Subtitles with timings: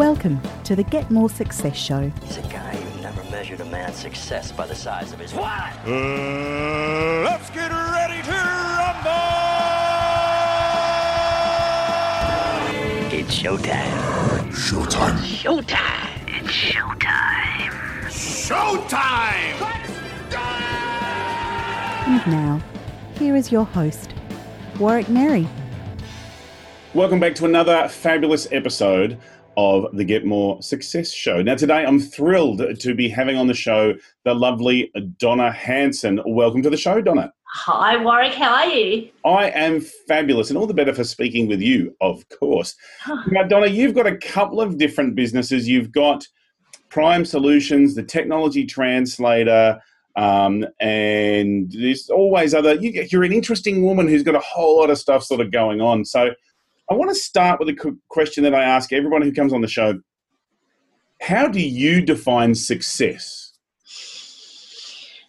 [0.00, 2.10] Welcome to the Get More Success Show.
[2.24, 5.46] He's a guy who never measured a man's success by the size of his what?
[5.86, 9.10] Uh, let's get ready to rumble!
[13.12, 14.50] It's showtime.
[14.54, 15.18] Showtime.
[15.18, 16.28] Showtime.
[16.28, 17.70] It's showtime.
[18.08, 19.60] Showtime!
[22.06, 22.62] And now,
[23.18, 24.14] here is your host,
[24.78, 25.46] Warwick Merry.
[26.94, 29.18] Welcome back to another fabulous episode
[29.60, 31.42] of the Get More Success Show.
[31.42, 33.92] Now, today I'm thrilled to be having on the show
[34.24, 36.18] the lovely Donna Hanson.
[36.24, 37.30] Welcome to the show, Donna.
[37.44, 38.32] Hi, Warwick.
[38.32, 39.10] How are you?
[39.22, 42.74] I am fabulous, and all the better for speaking with you, of course.
[43.30, 45.68] now, Donna, you've got a couple of different businesses.
[45.68, 46.26] You've got
[46.88, 49.78] Prime Solutions, the technology translator,
[50.16, 52.76] um, and there's always other.
[52.76, 55.82] You, you're an interesting woman who's got a whole lot of stuff sort of going
[55.82, 56.06] on.
[56.06, 56.30] So,
[56.90, 59.68] I want to start with a question that I ask everyone who comes on the
[59.68, 60.00] show.
[61.20, 63.52] How do you define success?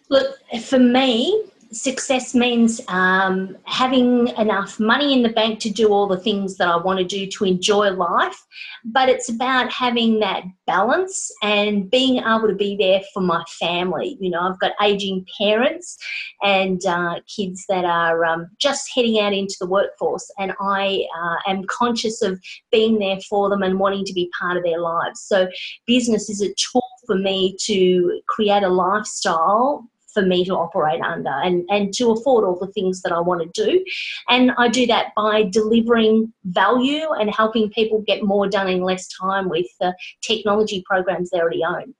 [0.08, 6.06] Look, for me, success means um, having enough money in the bank to do all
[6.06, 8.36] the things that I want to do to enjoy life.
[8.84, 14.16] But it's about having that balance and being able to be there for my family.
[14.20, 15.96] You know, I've got aging parents
[16.42, 21.50] and uh, kids that are um, just heading out into the workforce, and I uh,
[21.50, 25.20] am conscious of being there for them and wanting to be part of their lives.
[25.20, 25.48] So,
[25.86, 31.30] business is a tool for me to create a lifestyle for me to operate under
[31.30, 33.84] and, and to afford all the things that I want to do.
[34.28, 39.08] And I do that by delivering value and helping people get more done in less
[39.08, 41.94] time with the technology programs they already own.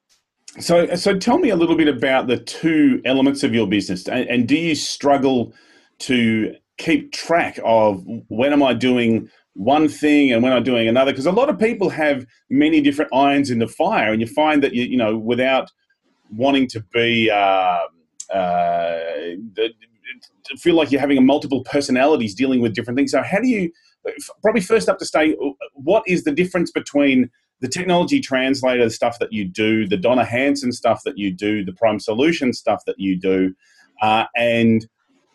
[0.60, 4.28] So, so tell me a little bit about the two elements of your business, and,
[4.28, 5.54] and do you struggle
[6.00, 11.12] to keep track of when am I doing one thing and when I'm doing another?
[11.12, 14.62] Because a lot of people have many different irons in the fire, and you find
[14.62, 15.70] that you you know without
[16.30, 17.30] wanting to be.
[17.30, 17.78] Uh,
[18.32, 18.98] uh,
[20.58, 23.12] feel like you're having multiple personalities dealing with different things.
[23.12, 23.70] So, how do you
[24.42, 25.36] probably first up to stay?
[25.74, 30.72] What is the difference between the technology translator stuff that you do, the Donna Hanson
[30.72, 33.54] stuff that you do, the Prime Solution stuff that you do,
[34.02, 34.86] uh, and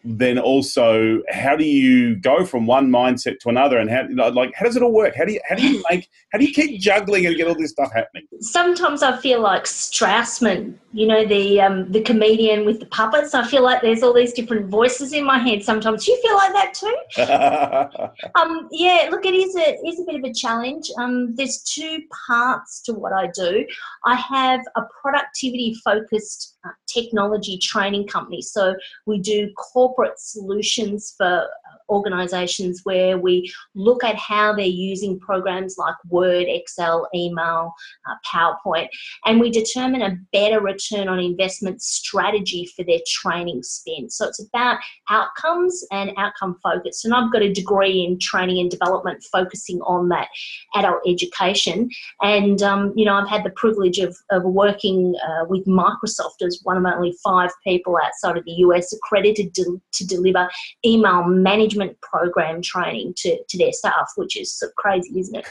[0.04, 4.66] then also how do you go from one mindset to another and how like how
[4.66, 6.80] does it all work how do you how do you make how do you keep
[6.80, 11.62] juggling and get all this stuff happening sometimes i feel like Strassman you know the
[11.62, 13.36] um, the comedian with the puppets.
[13.36, 16.04] I feel like there's all these different voices in my head sometimes.
[16.04, 18.08] Do you feel like that too?
[18.36, 20.90] Um, yeah look it is a is a bit of a challenge.
[20.98, 23.66] Um, there's two parts to what i do.
[24.06, 28.42] I have a productivity focused uh, technology training company.
[28.42, 28.76] So
[29.06, 31.48] we do corporate solutions for
[31.90, 37.74] organizations where we look at how they're using programs like Word, Excel, email,
[38.10, 38.88] uh, PowerPoint,
[39.26, 44.12] and we determine a better return on investment strategy for their training spend.
[44.12, 47.04] So it's about outcomes and outcome focus.
[47.06, 50.28] And I've got a degree in training and development focusing on that
[50.76, 51.90] adult education.
[52.22, 56.60] And, um, you know, I've had the privilege of, of working uh, with Microsoft as
[56.64, 60.50] one of only five people outside of the US accredited to, to deliver
[60.86, 65.48] email management program training to, to their staff, which is so crazy, isn't it?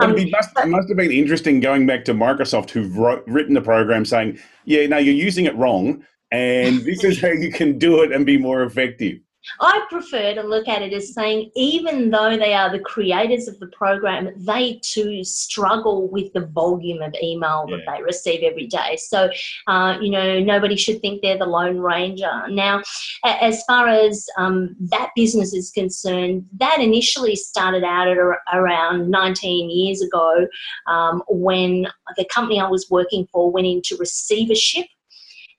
[0.00, 3.54] Um, it, must, it must have been interesting going back to Microsoft, who've wrote, written
[3.54, 7.78] the program saying, yeah, no, you're using it wrong, and this is how you can
[7.78, 9.18] do it and be more effective.
[9.60, 13.58] I prefer to look at it as saying, even though they are the creators of
[13.58, 17.96] the program, they too struggle with the volume of email that Yeah.
[17.96, 18.96] they receive every day.
[18.96, 19.30] So,
[19.66, 22.48] uh, you know, nobody should think they're the Lone Ranger.
[22.48, 22.82] Now,
[23.24, 28.16] as far as um, that business is concerned, that initially started out at
[28.52, 30.46] around 19 years ago
[30.86, 31.86] um, when
[32.16, 34.86] the company I was working for went into receivership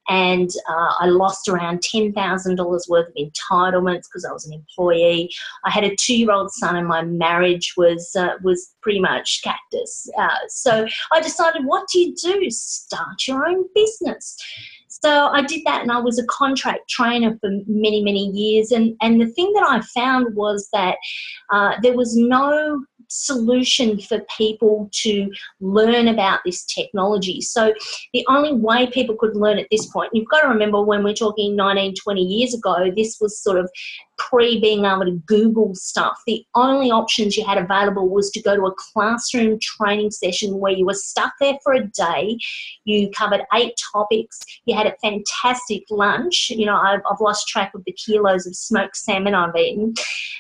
[0.09, 5.30] and uh, I lost around $10,000 worth of entitlements because I was an employee.
[5.66, 9.42] I had a two year old son, and my marriage was, uh, was pretty much
[9.44, 10.10] cactus.
[10.18, 12.50] Uh, so I decided, what do you do?
[12.50, 14.38] Start your own business.
[15.04, 18.72] So I did that, and I was a contract trainer for many, many years.
[18.72, 20.98] And, and the thing that I found was that
[21.51, 27.42] uh, there was no solution for people to learn about this technology.
[27.42, 27.74] So
[28.14, 31.14] the only way people could learn at this point, you've got to remember when we're
[31.14, 33.70] talking 19, 20 years ago, this was sort of
[34.30, 36.18] pre being able to Google stuff.
[36.28, 40.74] The only options you had available was to go to a classroom training session where
[40.74, 42.38] you were stuck there for a day.
[42.86, 44.40] You covered eight topics.
[44.66, 46.50] You had a fantastic lunch.
[46.50, 49.94] You know, I've, I've lost track of the kilos of smoked salmon I've eaten.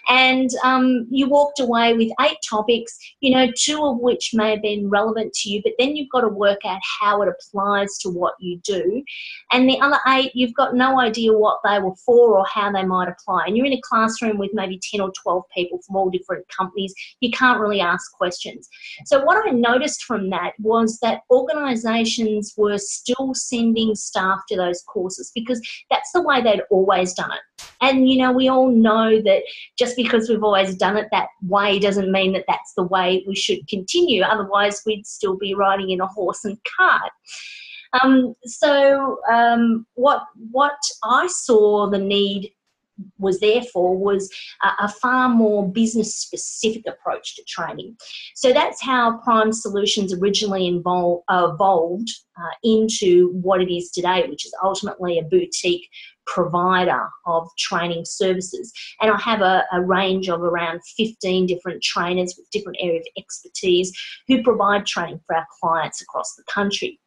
[0.09, 4.61] And um, you walked away with eight topics, you know, two of which may have
[4.61, 8.09] been relevant to you, but then you've got to work out how it applies to
[8.09, 9.03] what you do.
[9.51, 12.83] And the other eight, you've got no idea what they were for or how they
[12.83, 13.45] might apply.
[13.45, 16.93] And you're in a classroom with maybe 10 or 12 people from all different companies.
[17.19, 18.67] You can't really ask questions.
[19.05, 24.81] So, what I noticed from that was that organizations were still sending staff to those
[24.83, 27.67] courses because that's the way they'd always done it.
[27.81, 29.43] And, you know, we all know that
[29.77, 33.35] just because we've always done it that way doesn't mean that that's the way we
[33.35, 34.23] should continue.
[34.23, 37.11] Otherwise, we'd still be riding in a horse and cart.
[38.01, 42.51] Um, so um, what what I saw the need
[43.17, 44.29] was there for was
[44.61, 47.95] a, a far more business specific approach to training.
[48.35, 54.45] So that's how Prime Solutions originally involved, evolved uh, into what it is today, which
[54.45, 55.87] is ultimately a boutique
[56.25, 58.71] provider of training services.
[59.01, 63.21] And I have a, a, range of around 15 different trainers with different areas of
[63.21, 63.91] expertise
[64.27, 66.99] who provide training for our clients across the country.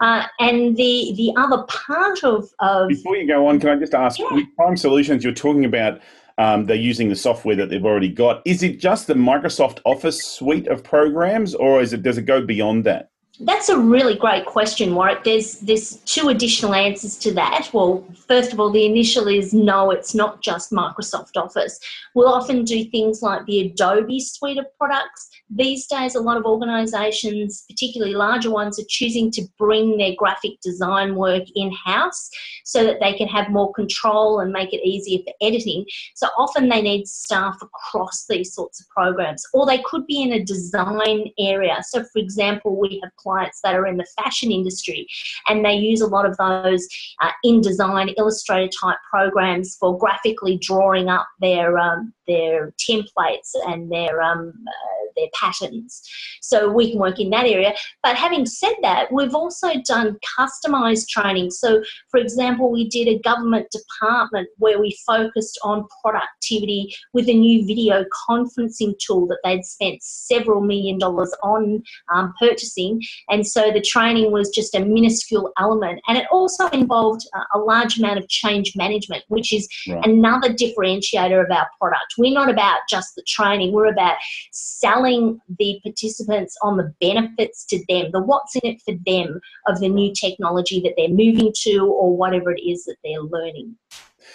[0.00, 3.94] Uh, and the the other part of, of before you go on, can I just
[3.94, 4.18] ask?
[4.18, 4.32] Yeah.
[4.32, 6.00] With Prime Solutions, you're talking about
[6.38, 8.42] um, they're using the software that they've already got.
[8.44, 12.44] Is it just the Microsoft Office suite of programs, or is it does it go
[12.44, 13.10] beyond that?
[13.40, 15.24] That's a really great question, Warwick.
[15.24, 17.68] There's there's two additional answers to that.
[17.72, 21.80] Well, first of all, the initial is no, it's not just Microsoft Office.
[22.14, 25.30] We'll often do things like the Adobe suite of products.
[25.50, 30.60] These days, a lot of organisations, particularly larger ones, are choosing to bring their graphic
[30.62, 32.30] design work in house
[32.64, 35.84] so that they can have more control and make it easier for editing.
[36.14, 40.32] So often they need staff across these sorts of programs, or they could be in
[40.32, 41.78] a design area.
[41.82, 45.06] So, for example, we have clients that are in the fashion industry
[45.48, 46.86] and they use a lot of those
[47.22, 54.22] uh, InDesign illustrator type programs for graphically drawing up their um, their templates and their
[54.22, 56.02] um, uh, their patterns.
[56.40, 57.74] So we can work in that area.
[58.02, 61.50] But having said that, we've also done customized training.
[61.50, 67.34] So, for example, we did a government department where we focused on productivity with a
[67.34, 71.82] new video conferencing tool that they'd spent several million dollars on
[72.12, 73.00] um, purchasing.
[73.28, 76.00] And so the training was just a minuscule element.
[76.08, 80.04] And it also involved a large amount of change management, which is right.
[80.06, 82.14] another differentiator of our product.
[82.18, 84.16] We're not about just the training, we're about
[84.52, 89.80] selling the participants on the benefits to them, the what's in it for them of
[89.80, 93.76] the new technology that they're moving to or whatever it is that they're learning.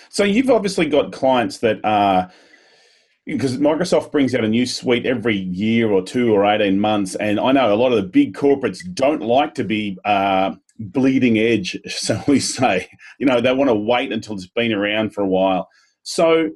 [0.10, 2.32] So you've obviously got clients that are
[3.34, 7.16] because Microsoft brings out a new suite every year or two or 18 months.
[7.16, 11.38] And I know a lot of the big corporates don't like to be uh, bleeding
[11.38, 12.90] edge, so we say.
[13.20, 15.70] You know, they want to wait until it's been around for a while.
[16.04, 16.50] So,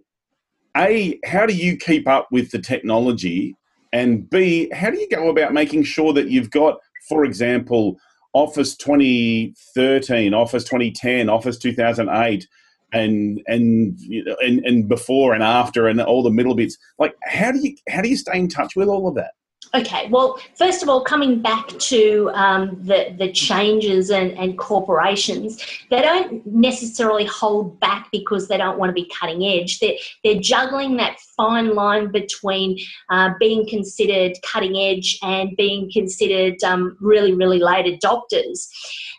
[0.75, 3.55] A, how do you keep up with the technology?
[3.91, 7.97] And B, how do you go about making sure that you've got, for example,
[8.33, 12.47] Office 2013, Office 2010, Office 2008?
[12.93, 13.99] And and
[14.41, 16.77] and and before and after and all the middle bits.
[16.99, 19.31] Like how do you how do you stay in touch with all of that
[19.75, 25.65] Okay, well, first of all, coming back to um, the, the changes and, and corporations,
[25.89, 29.79] they don't necessarily hold back because they don't want to be cutting edge.
[29.79, 32.77] They're, they're juggling that fine line between
[33.09, 38.67] uh, being considered cutting edge and being considered um, really, really late adopters.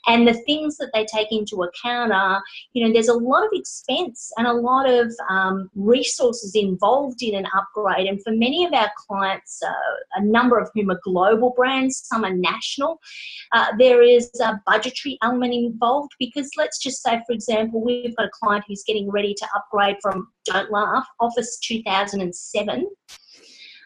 [0.06, 3.50] And the things that they take into account are, you know, there's a lot of
[3.52, 8.06] expense and a lot of um, resources involved in an upgrade.
[8.06, 12.24] And for many of our clients, uh, a number of whom are global brands, some
[12.24, 12.98] are national,
[13.52, 18.26] uh, there is a budgetary element involved because let's just say, for example, we've got
[18.26, 22.86] a client who's getting ready to upgrade from, don't laugh, Office 2007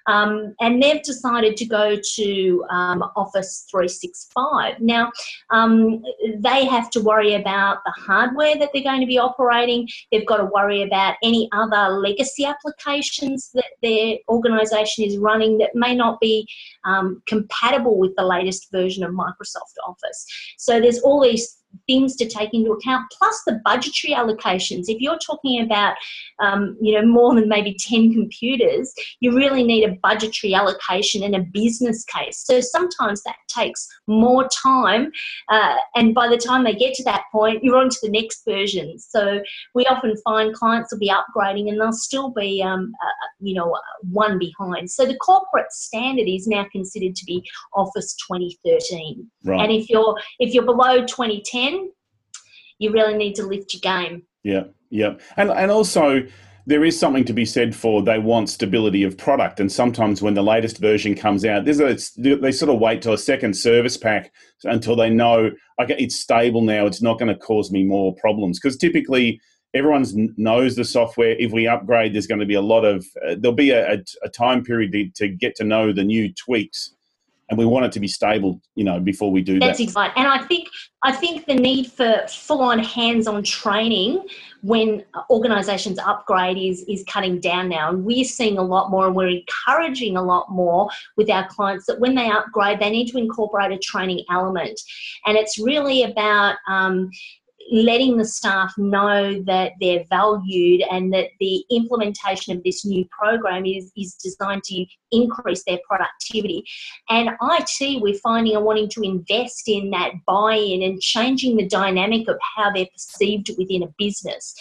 [0.09, 4.81] um, and they've decided to go to um, Office 365.
[4.81, 5.13] Now,
[5.51, 6.03] um,
[6.39, 9.87] they have to worry about the hardware that they're going to be operating.
[10.11, 15.75] They've got to worry about any other legacy applications that their organisation is running that
[15.75, 16.49] may not be
[16.85, 20.27] um, compatible with the latest version of Microsoft Office.
[20.57, 24.85] So there's all these things to take into account, plus the budgetary allocations.
[24.89, 25.95] If you're talking about,
[26.41, 31.35] um, you know, more than maybe 10 computers, you really need a budgetary allocation and
[31.35, 32.45] a business case.
[32.45, 35.11] So sometimes that takes more time,
[35.49, 38.45] uh, and by the time they get to that point, you're on to the next
[38.45, 38.99] version.
[38.99, 39.41] So
[39.75, 43.77] we often find clients will be upgrading and they'll still be, um, uh, you know,
[44.11, 44.91] one behind.
[44.91, 47.43] So the corporate standard is now considered to be
[47.75, 49.29] Office 2013.
[49.45, 49.61] Right.
[49.61, 51.58] And if you're if you're below 2010,
[52.79, 54.23] you really need to lift your game.
[54.43, 56.27] Yeah, yeah, and and also
[56.67, 60.35] there is something to be said for they want stability of product, and sometimes when
[60.35, 63.97] the latest version comes out, there's a they sort of wait till a second service
[63.97, 64.33] pack
[64.65, 65.51] until they know
[65.81, 69.41] okay it's stable now, it's not going to cause me more problems because typically
[69.75, 70.05] everyone
[70.37, 71.37] knows the software.
[71.39, 73.99] If we upgrade, there's going to be a lot of uh, there'll be a, a,
[74.23, 76.95] a time period to, to get to know the new tweaks
[77.49, 79.69] and we want it to be stable, you know, before we do That's that.
[79.69, 80.23] That's exactly.
[80.23, 80.69] And I think
[81.03, 84.25] I think the need for full-on hands-on training
[84.63, 89.17] when organisations upgrade is is cutting down now, and we're seeing a lot more, and
[89.17, 93.19] we're encouraging a lot more with our clients that when they upgrade, they need to
[93.19, 94.79] incorporate a training element,
[95.27, 96.57] and it's really about.
[96.69, 97.11] Um,
[97.71, 103.67] letting the staff know that they're valued and that the implementation of this new program
[103.67, 106.65] is, is designed to increase their productivity.
[107.09, 111.69] And IT, we're finding are wanting to invest in that buy in and changing the
[111.69, 114.55] dynamic of how they're perceived within a business.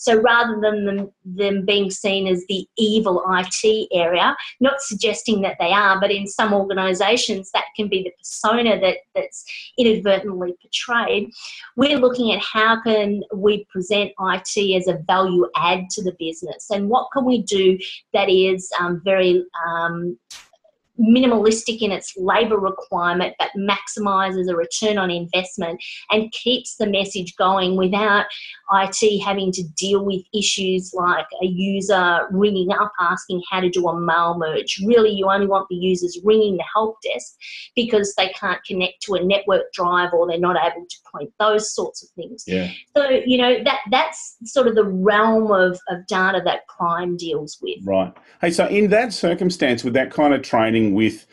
[0.00, 5.56] So rather than them, them being seen as the evil IT area, not suggesting that
[5.60, 9.44] they are, but in some organisations that can be the persona that, that's
[9.76, 11.30] inadvertently portrayed.
[11.76, 16.70] We're looking at how can we present IT as a value add to the business
[16.70, 17.78] and what can we do
[18.14, 20.18] that is um, very um,
[21.00, 27.34] minimalistic in its labour requirement but maximises a return on investment and keeps the message
[27.36, 28.26] going without
[28.72, 33.88] IT having to deal with issues like a user ringing up asking how to do
[33.88, 34.80] a mail merge.
[34.84, 37.34] Really, you only want the users ringing the help desk
[37.74, 41.74] because they can't connect to a network drive or they're not able to point those
[41.74, 42.44] sorts of things.
[42.46, 42.70] Yeah.
[42.96, 47.58] So, you know, that that's sort of the realm of, of data that Prime deals
[47.60, 47.78] with.
[47.84, 48.12] Right.
[48.40, 51.26] Hey, so in that circumstance, with that kind of training with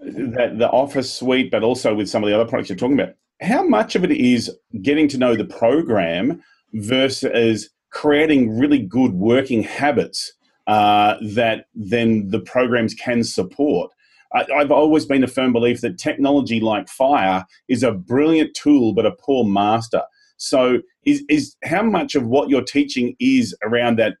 [0.00, 3.14] that the Office suite, but also with some of the other products you're talking about,
[3.42, 4.50] how much of it is
[4.82, 6.42] getting to know the program
[6.74, 10.32] versus creating really good working habits
[10.66, 13.90] uh, that then the programs can support?
[14.34, 18.94] I, I've always been a firm belief that technology like fire is a brilliant tool
[18.94, 20.02] but a poor master.
[20.36, 24.14] So, is, is how much of what you're teaching is around that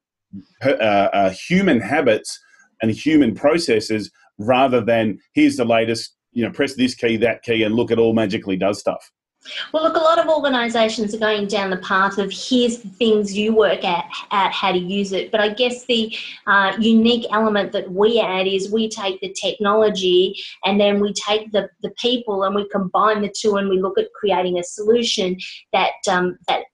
[0.62, 2.38] uh, uh, human habits
[2.82, 4.10] and human processes
[4.40, 7.98] rather than here's the latest, you know, press this key, that key, and look, it
[7.98, 9.10] all magically does stuff.
[9.72, 13.36] Well, look, a lot of organisations are going down the path of here's the things
[13.36, 15.30] you work at, at how to use it.
[15.30, 16.14] But I guess the
[16.46, 21.52] uh, unique element that we add is we take the technology and then we take
[21.52, 25.38] the, the people and we combine the two and we look at creating a solution
[25.72, 26.64] that um, that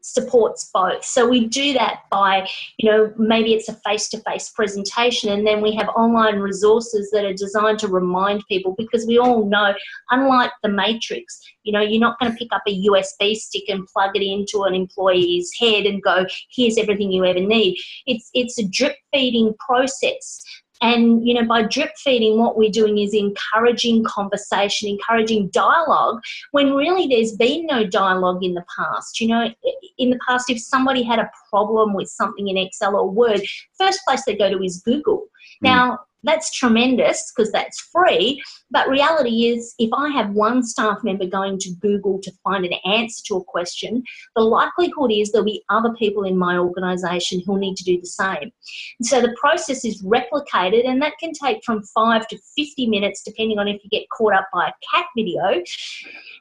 [0.00, 1.04] supports both.
[1.04, 5.46] So we do that by, you know, maybe it's a face to face presentation, and
[5.46, 9.74] then we have online resources that are designed to remind people because we all know,
[10.10, 13.86] unlike the Matrix, you know, you're not going to pick up a USB stick and
[13.86, 16.24] plug it into an employee's head and go,
[16.54, 17.78] here's everything you ever need.
[18.06, 20.42] It's, it's a drip feeding process
[20.80, 26.20] and, you know, by drip feeding, what we're doing is encouraging conversation, encouraging dialogue,
[26.52, 29.20] when really there's been no dialogue in the past.
[29.20, 29.54] You know,
[29.98, 33.42] in the past, if somebody had a problem with something in Excel or Word,
[33.78, 35.26] first place they go to is Google.
[35.62, 35.62] Mm.
[35.62, 38.42] Now, that's tremendous because that's free.
[38.70, 42.74] But reality is, if I have one staff member going to Google to find an
[42.84, 44.02] answer to a question,
[44.36, 48.06] the likelihood is there'll be other people in my organisation who'll need to do the
[48.06, 48.50] same.
[48.98, 53.22] And so the process is replicated, and that can take from five to 50 minutes,
[53.24, 55.62] depending on if you get caught up by a cat video.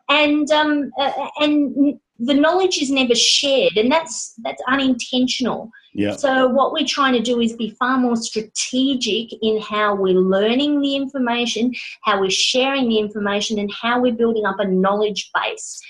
[0.09, 5.69] And um, uh, and the knowledge is never shared, and that's that's unintentional.
[5.97, 6.15] Yeah.
[6.15, 10.79] So what we're trying to do is be far more strategic in how we're learning
[10.79, 11.73] the information,
[12.03, 15.81] how we're sharing the information, and how we're building up a knowledge base.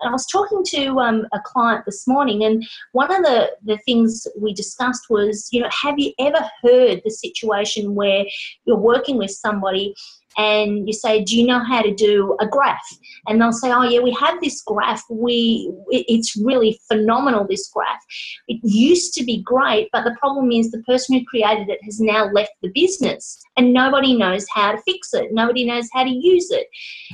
[0.00, 3.78] And I was talking to um, a client this morning, and one of the, the
[3.78, 8.24] things we discussed was, you know, have you ever heard the situation where
[8.66, 9.96] you're working with somebody
[10.36, 12.86] and you say, "Do you know how to do a graph?"
[13.26, 15.02] And they'll say, "Oh yeah, we have this graph.
[15.10, 17.46] We it's really phenomenal.
[17.48, 18.02] This graph.
[18.48, 22.00] It used to be great, but the problem is the person who created it has
[22.00, 25.32] now left the business, and nobody knows how to fix it.
[25.32, 26.66] Nobody knows how to use it.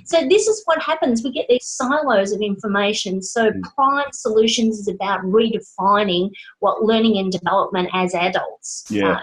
[0.05, 1.23] So this is what happens.
[1.23, 3.23] We get these silos of information.
[3.23, 3.63] So mm.
[3.75, 8.85] Prime Solutions is about redefining what learning and development as adults.
[8.89, 9.21] Yeah.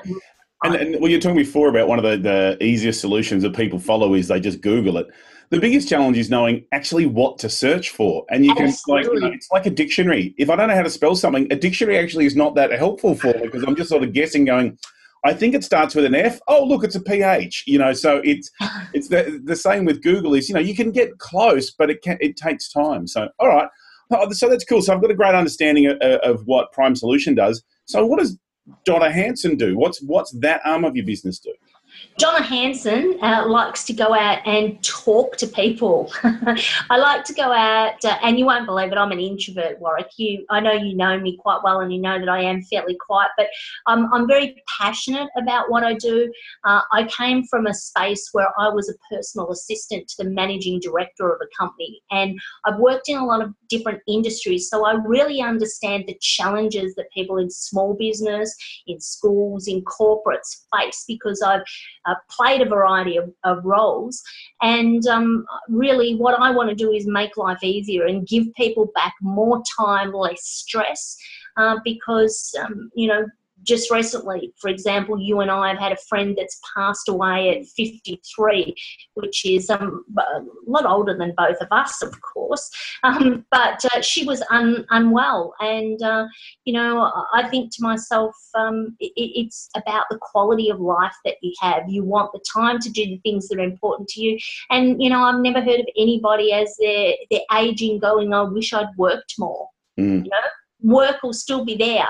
[0.64, 3.80] And, and well, you're talking before about one of the, the easiest solutions that people
[3.80, 5.08] follow is they just Google it.
[5.52, 8.26] The biggest challenge is knowing actually what to search for.
[8.30, 9.08] And you can, Absolutely.
[9.08, 10.36] like, you know, it's like a dictionary.
[10.38, 13.16] If I don't know how to spell something, a dictionary actually is not that helpful
[13.16, 14.78] for me because I'm just sort of guessing, going,
[15.26, 16.40] I think it starts with an F.
[16.48, 17.64] Oh, look, it's a PH.
[17.68, 18.50] You know, so it's
[18.94, 20.34] it's the, the same with Google.
[20.34, 23.08] Is you know you can get close, but it can it takes time.
[23.08, 23.68] So all right,
[24.12, 24.82] oh, so that's cool.
[24.82, 27.64] So I've got a great understanding of, of what Prime Solution does.
[27.86, 28.38] So what does
[28.86, 29.78] Donna Hanson do?
[29.78, 31.54] What's what's that arm of your business do?
[32.20, 36.12] Donna Hanson uh, likes to go out and talk to people.
[36.24, 38.98] I like to go out, uh, and you won't believe it.
[38.98, 40.10] I'm an introvert, Warwick.
[40.18, 42.98] You, I know you know me quite well, and you know that I am fairly
[43.00, 43.32] quiet.
[43.38, 43.48] But
[43.88, 46.30] um, I'm very passionate about what I do.
[46.66, 50.82] Uh, I came from a space where I was a personal assistant to the managing
[50.82, 54.96] director of a company, and I've worked in a lot of different industries, so I
[55.06, 58.54] really understand the challenges that people in small business,
[58.88, 61.62] in schools, in corporates face because I've
[62.06, 64.22] uh, played a variety of, of roles.
[64.62, 68.92] And um, really, what I want to do is make life easier and give people
[68.96, 71.18] back more time, less stress.
[71.58, 73.26] Uh, because um, you know
[73.64, 77.66] just recently, for example, you and I have had a friend that's passed away at
[77.68, 78.76] 53,
[79.16, 82.70] which is um, a lot older than both of us, of course.
[83.04, 85.54] Um, but uh, she was un- unwell.
[85.60, 86.28] And, uh,
[86.66, 91.36] you know, I think to myself, um, it, it's about the quality of life that
[91.42, 91.84] you have.
[91.88, 94.38] You want the time to do the things that are important to you.
[94.70, 98.74] And, you know, I've never heard of anybody as they're, they're aging going, I wish
[98.74, 99.70] I'd worked more.
[100.00, 100.24] Mm.
[100.24, 100.48] You know,
[100.82, 102.08] work will still be there.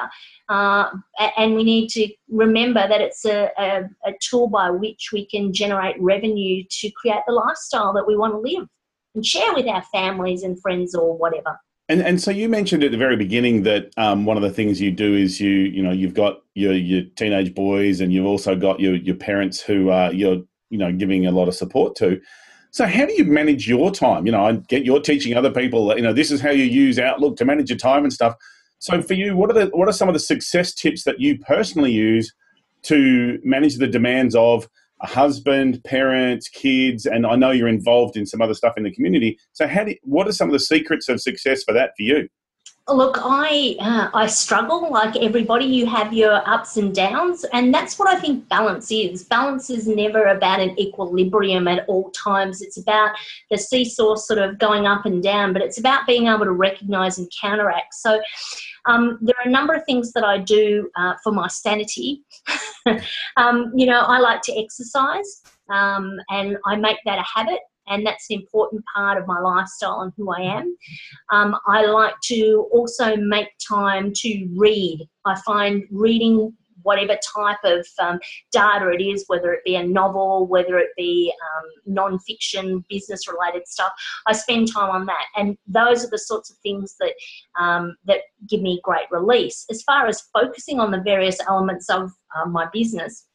[0.49, 0.89] Uh,
[1.37, 5.53] and we need to remember that it's a, a, a, tool by which we can
[5.53, 8.67] generate revenue to create the lifestyle that we want to live
[9.13, 11.59] and share with our families and friends or whatever.
[11.87, 14.79] And, and so you mentioned at the very beginning that um, one of the things
[14.79, 18.55] you do is you you know you've got your your teenage boys and you've also
[18.55, 22.21] got your your parents who are you're you know giving a lot of support to.
[22.71, 24.27] So how do you manage your time?
[24.27, 25.95] You know, I get you're teaching other people.
[25.95, 28.35] You know, this is how you use Outlook to manage your time and stuff.
[28.79, 31.37] So for you, what are the what are some of the success tips that you
[31.39, 32.33] personally use
[32.83, 34.67] to manage the demands of
[35.01, 38.91] a husband, parents, kids, and I know you're involved in some other stuff in the
[38.91, 39.37] community.
[39.53, 42.29] So how do what are some of the secrets of success for that for you?
[42.87, 45.65] Look, I uh, I struggle like everybody.
[45.65, 49.23] You have your ups and downs, and that's what I think balance is.
[49.23, 52.61] Balance is never about an equilibrium at all times.
[52.61, 53.11] It's about
[53.51, 57.19] the seesaw sort of going up and down, but it's about being able to recognise
[57.19, 57.93] and counteract.
[57.93, 58.21] So,
[58.89, 62.23] um, there are a number of things that I do uh, for my sanity.
[63.37, 68.05] um, you know, I like to exercise, um, and I make that a habit and
[68.05, 70.77] that's an important part of my lifestyle and who I am.
[71.31, 75.07] Um, I like to also make time to read.
[75.25, 78.19] I find reading whatever type of um,
[78.51, 83.91] data it is, whether it be a novel, whether it be um, non-fiction, business-related stuff.
[84.27, 87.13] I spend time on that, and those are the sorts of things that
[87.59, 89.65] um, that give me great release.
[89.69, 93.25] As far as focusing on the various elements of uh, my business,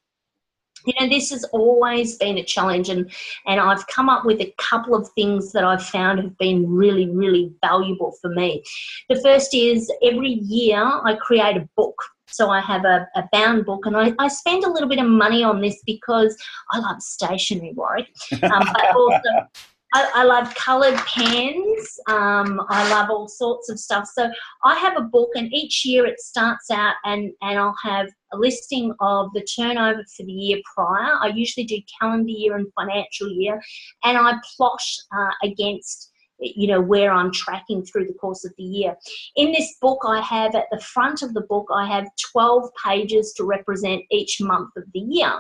[0.87, 3.11] you know this has always been a challenge and
[3.47, 7.09] and i've come up with a couple of things that i've found have been really
[7.11, 8.63] really valuable for me
[9.09, 13.67] the first is every year i create a book so I have a, a bound
[13.67, 16.37] book, and I, I, spend a little bit of money on this because
[16.73, 18.09] I love stationery, Warwick,
[18.43, 19.49] um, but also
[19.95, 22.01] I, I love coloured pens.
[22.09, 24.11] Um, I love all sorts of stuff.
[24.13, 24.29] So
[24.65, 28.37] I have a book, and each year it starts out, and and I'll have a
[28.37, 31.15] listing of the turnover for the year prior.
[31.21, 33.61] I usually do calendar year and financial year,
[34.03, 34.81] and I plot
[35.17, 38.97] uh, against you know where i'm tracking through the course of the year.
[39.37, 43.33] In this book i have at the front of the book i have 12 pages
[43.37, 45.33] to represent each month of the year.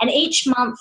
[0.00, 0.78] And each month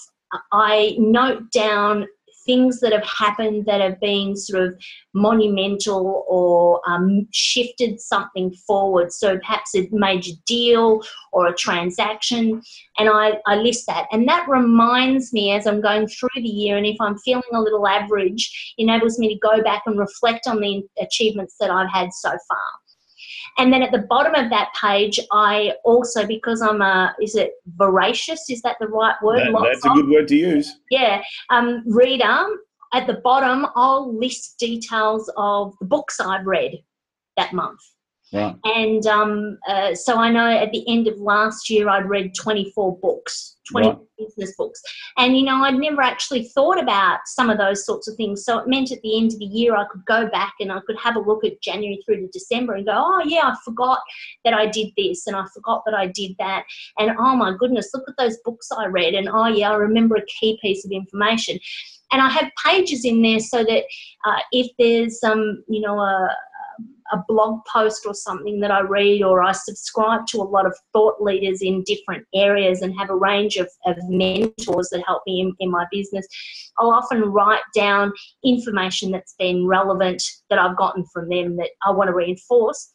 [0.52, 2.08] i note down
[2.46, 4.80] things that have happened that have been sort of
[5.14, 9.12] monumental or um, shifted something forward.
[9.12, 11.02] So perhaps a major deal
[11.32, 12.62] or a transaction,
[12.98, 14.08] and I, I list that.
[14.12, 17.62] And that reminds me as I'm going through the year, and if I'm feeling a
[17.62, 22.14] little average, enables me to go back and reflect on the achievements that I've had
[22.14, 22.81] so far.
[23.58, 27.52] And then at the bottom of that page, I also, because I'm a, is it
[27.76, 28.50] voracious?
[28.50, 29.40] Is that the right word?
[29.40, 30.78] That- that's a good word to use.
[30.90, 32.46] yeah, um, reader.
[32.94, 36.84] At the bottom, I'll list details of the books I've read
[37.38, 37.80] that month.
[38.34, 38.56] Right.
[38.64, 42.98] And um, uh, so I know at the end of last year, I'd read 24
[43.00, 43.98] books, 20 Right.
[44.18, 44.82] business books.
[45.18, 48.46] And, you know, I'd never actually thought about some of those sorts of things.
[48.46, 50.80] So it meant at the end of the year, I could go back and I
[50.88, 54.00] could have a look at January through to December and go, oh, yeah, I forgot
[54.46, 56.64] that I did this and I forgot that I did that.
[57.00, 59.14] And oh my goodness, look at those books I read.
[59.14, 61.60] And oh, yeah, I remember a key piece of information.
[62.14, 63.84] And I have pages in there so that
[64.26, 66.30] uh, if there's um, you know, a,
[67.12, 70.76] a blog post or something that I read, or I subscribe to a lot of
[70.94, 75.42] thought leaders in different areas and have a range of, of mentors that help me
[75.42, 76.26] in, in my business,
[76.78, 78.14] I'll often write down
[78.46, 82.94] information that's been relevant that I've gotten from them that I want to reinforce.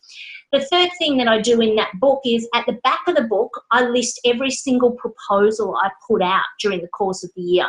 [0.53, 3.25] The third thing that I do in that book is at the back of the
[3.25, 7.67] book, I list every single proposal I put out during the course of the year.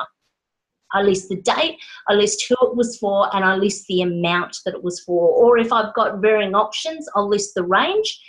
[0.93, 4.57] I list the date, I list who it was for, and I list the amount
[4.65, 5.29] that it was for.
[5.29, 8.19] Or if I've got varying options, I'll list the range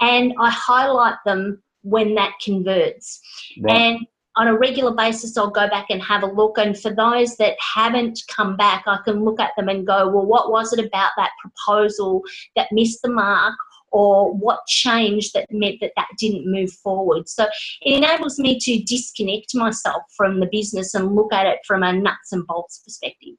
[0.00, 3.20] and I highlight them when that converts.
[3.60, 3.76] Right.
[3.76, 6.58] And on a regular basis, I'll go back and have a look.
[6.58, 10.26] And for those that haven't come back, I can look at them and go, well,
[10.26, 12.22] what was it about that proposal
[12.56, 13.54] that missed the mark?
[13.94, 17.28] Or what changed that meant that that didn't move forward?
[17.28, 17.44] So
[17.80, 21.92] it enables me to disconnect myself from the business and look at it from a
[21.92, 23.36] nuts and bolts perspective.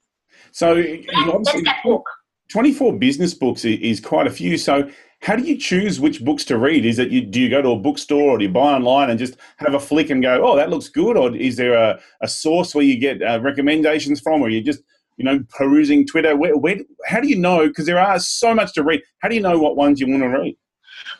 [0.54, 2.06] So you That's obviously that book.
[2.50, 4.58] 24 business books is quite a few.
[4.58, 4.90] So
[5.22, 6.86] how do you choose which books to read?
[6.86, 9.20] Is it you, do you go to a bookstore or do you buy online and
[9.20, 11.18] just have a flick and go, oh, that looks good?
[11.18, 14.84] Or is there a, a source where you get uh, recommendations from or you just,
[15.18, 16.36] you know, perusing Twitter?
[16.36, 17.68] Where, where, how do you know?
[17.68, 19.02] Because there are so much to read.
[19.20, 20.58] How do you know what ones you want to read?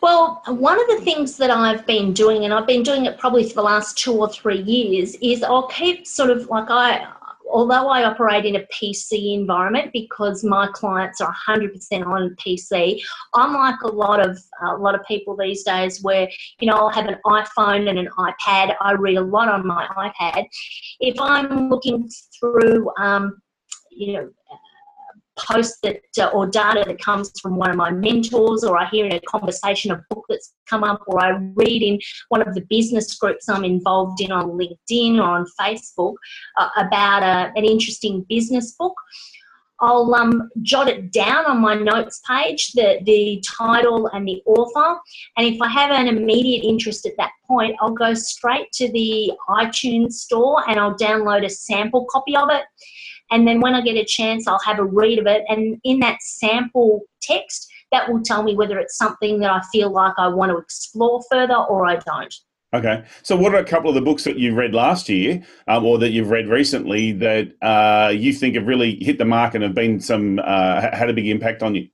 [0.02, 3.48] Well, one of the things that I've been doing, and I've been doing it probably
[3.48, 7.08] for the last two or three years, is I'll keep sort of like I,
[7.50, 13.02] although I operate in a PC environment because my clients are 100% on PC,
[13.34, 16.28] unlike a lot of a lot of people these days where
[16.60, 18.76] you know I'll have an iPhone and an iPad.
[18.82, 20.46] I read a lot on my iPad.
[21.00, 23.38] If I'm looking through, um,
[23.96, 24.30] you know
[25.38, 29.06] post that uh, or data that comes from one of my mentors or I hear
[29.06, 32.62] in a conversation a book that's come up or I read in one of the
[32.70, 36.16] business groups I'm involved in on LinkedIn or on Facebook
[36.58, 38.96] uh, about a, an interesting business book.
[39.82, 45.00] I'll um, jot it down on my notes page, the, the title and the author.
[45.38, 49.34] And if I have an immediate interest at that point, I'll go straight to the
[49.50, 52.64] iTunes store and I'll download a sample copy of it.
[53.32, 55.44] And then when I get a chance, I'll have a read of it.
[55.50, 59.92] And in that sample text, that will tell me whether it's something that I feel
[59.92, 62.34] like I want to explore further or I don't.
[62.74, 63.06] Okay.
[63.24, 65.98] So, what are a couple of the books that you read last year, um, or
[66.00, 69.76] that you've read recently that uh, you think have really hit the mark and have
[69.76, 71.88] been some uh, had a big impact on you?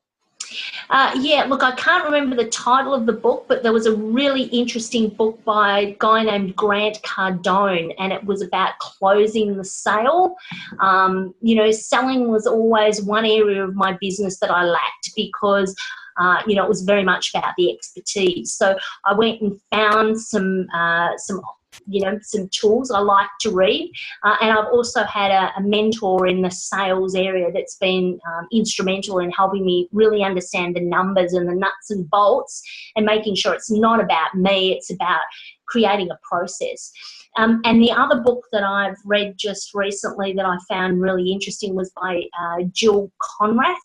[0.89, 3.95] Uh, yeah, look, I can't remember the title of the book, but there was a
[3.95, 9.65] really interesting book by a guy named Grant Cardone, and it was about closing the
[9.65, 10.35] sale.
[10.79, 15.75] Um, you know, selling was always one area of my business that I lacked because.
[16.17, 18.51] Uh, you know, it was very much about the expertise.
[18.51, 21.41] So I went and found some uh, some
[21.87, 23.91] you know some tools I like to read,
[24.23, 28.47] uh, and I've also had a, a mentor in the sales area that's been um,
[28.51, 32.61] instrumental in helping me really understand the numbers and the nuts and bolts,
[32.95, 35.21] and making sure it's not about me; it's about
[35.67, 36.91] creating a process.
[37.37, 41.75] Um, and the other book that I've read just recently that I found really interesting
[41.75, 43.75] was by uh, Jill Konrath,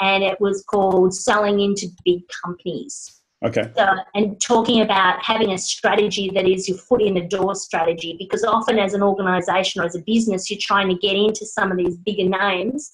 [0.00, 3.72] and it was called Selling into Big Companies Okay.
[3.76, 8.14] uh, and talking about having a strategy that is your foot in the door strategy
[8.16, 11.72] because often as an organization or as a business you're trying to get into some
[11.72, 12.92] of these bigger names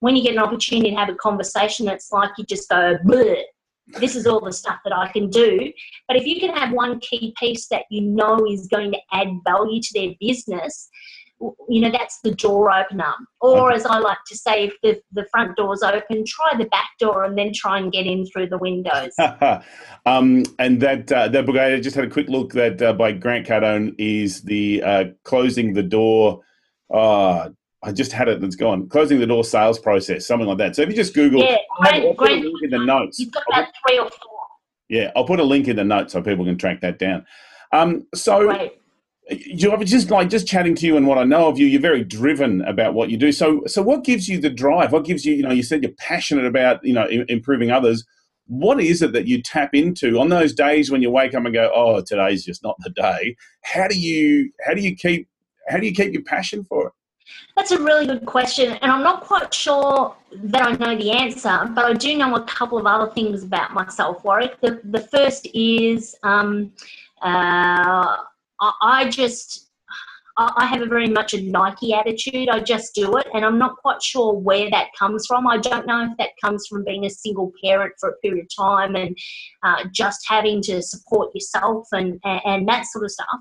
[0.00, 3.40] when you get an opportunity to have a conversation it's like you just go Bleh,
[4.00, 5.72] this is all the stuff that i can do
[6.08, 9.28] but if you can have one key piece that you know is going to add
[9.46, 10.88] value to their business
[11.68, 15.26] you know that's the door opener or as i like to say if the, the
[15.30, 18.56] front door's open try the back door and then try and get in through the
[18.58, 19.10] windows
[20.06, 23.12] um, and that uh, that book I just had a quick look that uh, by
[23.12, 26.40] Grant Cardone is the uh, closing the door.
[26.92, 27.50] Uh,
[27.82, 28.42] I just had it.
[28.42, 28.88] It's gone.
[28.88, 30.76] Closing the door sales process, something like that.
[30.76, 33.18] So if you just Google, Yeah, Grant- put a Grant- link in the notes.
[33.18, 34.38] You've got about three or four.
[34.88, 37.26] Yeah, I'll put a link in the notes so people can track that down.
[37.72, 38.72] Um, so Right.
[39.30, 41.66] You I was just like just chatting to you and what I know of you,
[41.66, 43.32] you're very driven about what you do.
[43.32, 44.92] So so what gives you the drive?
[44.92, 48.04] What gives you, you know, you said you're passionate about, you know, improving others.
[48.46, 51.54] what is it that you tap into on those days when you wake up and
[51.54, 53.36] go, "Oh, today's just not the day"?
[53.62, 55.28] How do you how do you keep
[55.68, 56.92] how do you keep your passion for it?
[57.56, 61.70] That's a really good question, and I'm not quite sure that I know the answer,
[61.74, 64.60] but I do know a couple of other things about myself, Warwick.
[64.60, 66.72] The, the first is um,
[67.22, 68.16] uh,
[68.80, 69.64] I just
[70.36, 72.48] I have a very much a Nike attitude.
[72.48, 75.46] I just do it, and I'm not quite sure where that comes from.
[75.46, 78.64] I don't know if that comes from being a single parent for a period of
[78.64, 79.16] time and
[79.62, 83.40] uh, just having to support yourself and, and, that sort of stuff,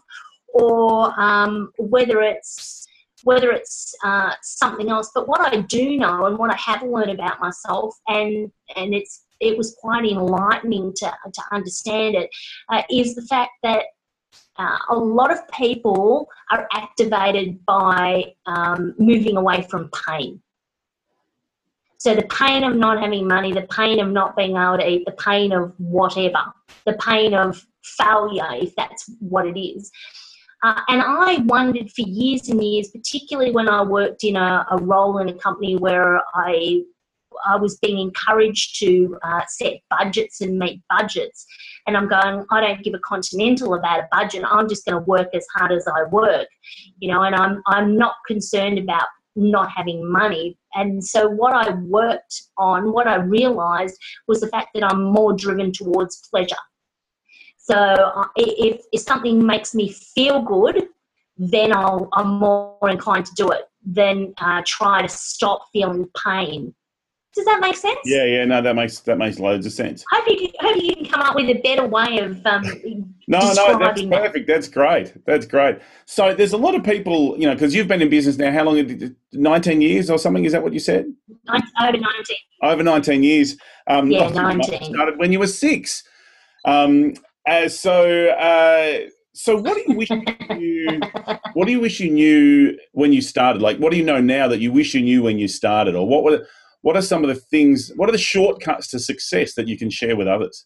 [0.54, 2.86] or um, whether it's
[3.24, 5.10] whether it's uh, something else.
[5.16, 9.26] But what I do know and what I have learned about myself, and and it's
[9.40, 12.30] it was quite enlightening to to understand it,
[12.70, 13.86] uh, is the fact that
[14.58, 20.42] uh, a lot of people are activated by um, moving away from pain.
[21.98, 25.06] So the pain of not having money, the pain of not being able to eat,
[25.06, 26.44] the pain of whatever,
[26.86, 29.90] the pain of failure, if that's what it is.
[30.64, 34.78] Uh, and I wondered for years and years, particularly when I worked in a, a
[34.78, 36.84] role in a company where I
[37.46, 41.46] I was being encouraged to uh, set budgets and meet budgets.
[41.88, 44.44] And I'm going, I don't give a continental about a budget.
[44.50, 46.48] I'm just going to work as hard as I work,
[47.00, 50.58] you know, and I'm, I'm not concerned about not having money.
[50.76, 55.34] And so what I worked on, what I realized was the fact that I'm more
[55.34, 56.56] driven towards pleasure.
[57.58, 60.88] So uh, if, if something makes me feel good,
[61.38, 66.74] then I'll, I'm more inclined to do it than uh, try to stop feeling pain
[67.36, 67.98] does that make sense?
[68.06, 70.06] Yeah, yeah, no, that makes that makes loads of sense.
[70.12, 72.64] Hope you hope you can come up with a better way of um,
[73.28, 74.10] no, no, that's that.
[74.12, 74.48] perfect.
[74.48, 75.14] That's great.
[75.26, 75.80] That's great.
[76.06, 78.52] So there's a lot of people, you know, because you've been in business now.
[78.52, 79.16] How long?
[79.32, 80.46] Nineteen years or something?
[80.46, 81.06] Is that what you said?
[81.50, 82.38] Over nineteen.
[82.62, 83.58] Over nineteen years.
[83.88, 84.94] Um, yeah, nineteen.
[84.94, 86.04] Started when you were six.
[86.66, 87.14] Um,
[87.48, 88.30] uh, so.
[88.30, 91.00] Uh, so what do you wish you
[91.54, 93.64] what do you wish you knew when you started?
[93.64, 95.96] Like what do you know now that you wish you knew when you started?
[95.96, 96.46] Or what were
[96.84, 99.90] what are some of the things, what are the shortcuts to success that you can
[99.90, 100.66] share with others?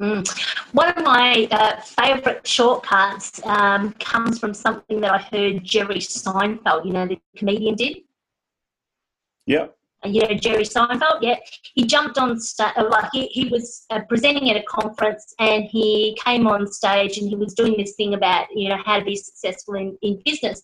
[0.00, 0.26] Mm.
[0.72, 6.86] One of my uh, favourite shortcuts um, comes from something that I heard Jerry Seinfeld,
[6.86, 7.98] you know, the comedian did.
[9.46, 9.66] Yeah
[10.04, 11.18] you know Jerry Seinfeld.
[11.20, 11.36] Yeah,
[11.74, 12.72] he jumped on stage.
[12.76, 17.18] Uh, like he, he was uh, presenting at a conference, and he came on stage,
[17.18, 20.20] and he was doing this thing about you know how to be successful in, in
[20.24, 20.62] business.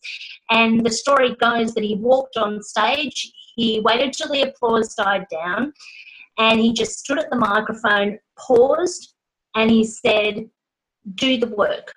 [0.50, 3.32] And the story goes that he walked on stage.
[3.56, 5.72] He waited till the applause died down,
[6.38, 9.14] and he just stood at the microphone, paused,
[9.54, 10.48] and he said,
[11.14, 11.92] "Do the work."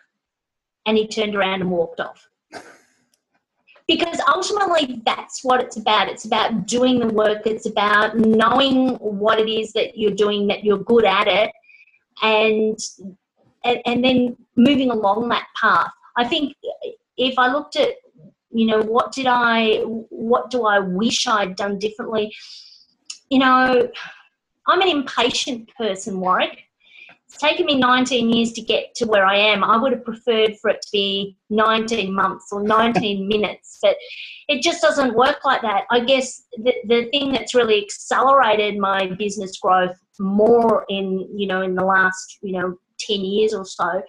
[0.85, 2.30] And he turned around and walked off
[3.91, 6.07] because ultimately that's what it's about.
[6.07, 7.45] It's about doing the work.
[7.45, 11.51] It's about knowing what it is that you're doing that you're good at it
[12.21, 12.79] and
[13.65, 15.91] and, and then moving along that path.
[16.17, 16.55] I think
[17.17, 17.89] if i looked at
[18.49, 19.77] you know what did i
[20.09, 22.33] what do i wish i'd done differently?
[23.29, 23.89] You know
[24.67, 26.63] i'm an impatient person warwick
[27.31, 29.63] it's taken me 19 years to get to where I am.
[29.63, 33.95] I would have preferred for it to be 19 months or 19 minutes, but
[34.49, 35.85] it just doesn't work like that.
[35.91, 41.61] I guess the, the thing that's really accelerated my business growth more in, you know,
[41.61, 44.01] in the last, you know, 10 years or so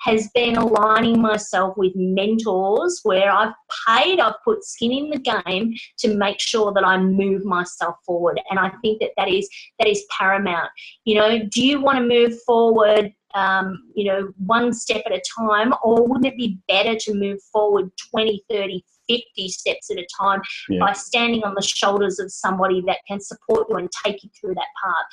[0.00, 3.54] has been aligning myself with mentors where I've
[3.86, 8.40] paid, I've put skin in the game to make sure that I move myself forward.
[8.50, 10.70] And I think that that is, that is paramount.
[11.04, 15.22] You know, do you want to move forward um, you know, one step at a
[15.38, 20.06] time, or wouldn't it be better to move forward 20, 30, 50 steps at a
[20.20, 20.80] time yeah.
[20.80, 24.54] by standing on the shoulders of somebody that can support you and take you through
[24.54, 25.04] that path?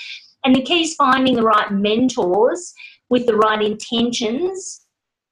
[0.43, 2.73] And the key is finding the right mentors
[3.09, 4.85] with the right intentions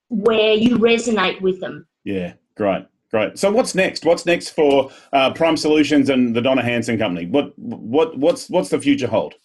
[0.09, 1.88] where you resonate with them.
[2.03, 2.85] Yeah, great.
[3.11, 3.38] Great.
[3.38, 4.03] So what's next?
[4.03, 7.27] What's next for uh, Prime Solutions and the Donna Hanson Company?
[7.27, 9.35] What what what's what's the future hold?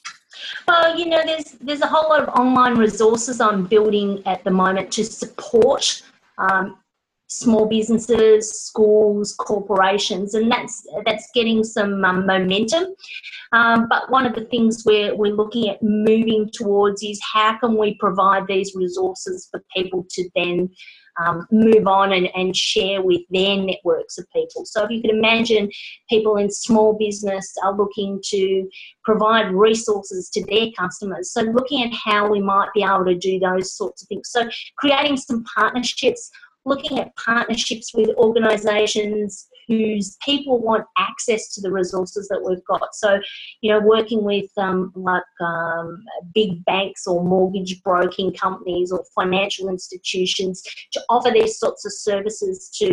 [0.66, 4.50] Well, you know, there's there's a whole lot of online resources I'm building at the
[4.50, 6.02] moment to support
[6.38, 6.78] um,
[7.30, 12.86] small businesses, schools, corporations, and that's that's getting some um, momentum.
[13.52, 17.76] Um, but one of the things we're we're looking at moving towards is how can
[17.76, 20.70] we provide these resources for people to then
[21.20, 24.64] um, move on and, and share with their networks of people.
[24.64, 25.70] So if you can imagine
[26.08, 28.68] people in small business are looking to
[29.04, 31.32] provide resources to their customers.
[31.32, 34.30] So looking at how we might be able to do those sorts of things.
[34.30, 36.30] So creating some partnerships
[36.70, 42.92] looking at partnerships with organisations whose people want access to the resources that we've got.
[42.94, 43.20] So,
[43.60, 46.02] you know, working with um, like um,
[46.34, 52.68] big banks or mortgage broking companies or financial institutions to offer these sorts of services
[52.80, 52.88] to,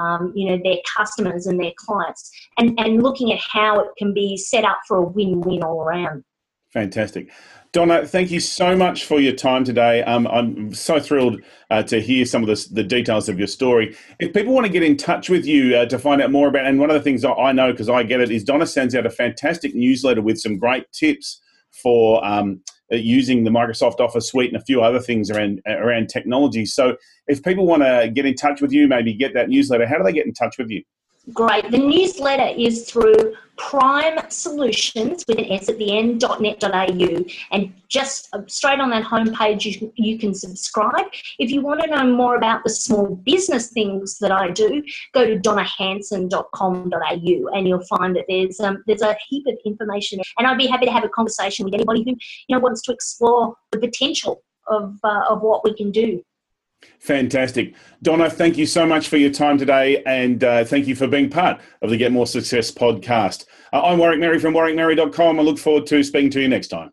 [0.00, 4.14] um, you know, their customers and their clients, and, and looking at how it can
[4.14, 6.24] be set up for a win-win all around.
[6.74, 7.30] Fantastic.
[7.70, 10.02] Donna, thank you so much for your time today.
[10.02, 13.96] Um, I'm so thrilled uh, to hear some of the, the, details of your story.
[14.18, 16.66] If people want to get in touch with you uh, to find out more about,
[16.66, 19.06] and one of the things I know because I get it is Donna sends out
[19.06, 22.60] a fantastic newsletter with some great tips for um,
[22.92, 26.66] uh, using the Microsoft Office suite and a few other things around around technology.
[26.66, 26.96] So,
[27.28, 30.04] if people want to get in touch with you, maybe get that newsletter, how do
[30.04, 30.82] they get in touch with you?
[31.32, 31.70] Great.
[31.70, 37.24] The newsletter is through Prime Solutions with an S at the end, .net.au.
[37.50, 41.06] And just uh, straight on that homepage, you, you can subscribe.
[41.38, 44.82] If you want to know more about the small business things that I do,
[45.14, 50.20] go to donnahanson.com.au and you'll find that there's, um, there's a heap of information.
[50.38, 52.16] And I'd be happy to have a conversation with anybody who
[52.48, 56.22] you know, wants to explore the potential of, uh, of what we can do.
[56.98, 57.74] Fantastic.
[58.02, 61.28] Donna, thank you so much for your time today and uh, thank you for being
[61.28, 63.44] part of the Get More Success podcast.
[63.72, 65.38] Uh, I'm Warwick Merry from warwickmerry.com.
[65.38, 66.90] I look forward to speaking to you next time.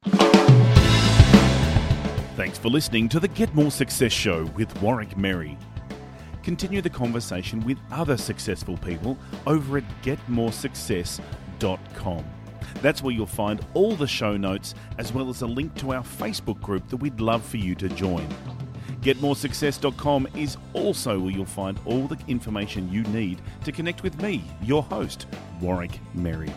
[2.35, 5.57] Thanks for listening to the Get More Success Show with Warwick Merry.
[6.43, 12.25] Continue the conversation with other successful people over at getmoresuccess.com.
[12.81, 16.03] That's where you'll find all the show notes as well as a link to our
[16.03, 18.27] Facebook group that we'd love for you to join.
[19.01, 24.43] GetMoreSuccess.com is also where you'll find all the information you need to connect with me,
[24.61, 25.25] your host,
[25.59, 26.53] Warwick Merry.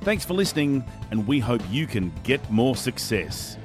[0.00, 3.58] Thanks for listening, and we hope you can get more success.